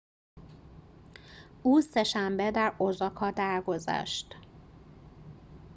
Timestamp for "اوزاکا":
2.77-3.31